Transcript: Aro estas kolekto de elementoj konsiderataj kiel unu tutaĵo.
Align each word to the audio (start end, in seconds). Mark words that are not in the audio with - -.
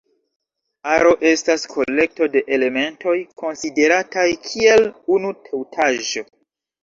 Aro 0.91 1.09
estas 1.31 1.65
kolekto 1.73 2.29
de 2.37 2.41
elementoj 2.57 3.13
konsiderataj 3.43 4.25
kiel 4.49 4.87
unu 5.17 5.35
tutaĵo. 5.51 6.27